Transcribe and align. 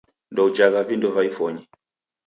Ndoujhagha 0.31 0.81
vindo 0.89 1.07
va 1.15 1.21
ifonyi 1.29 1.63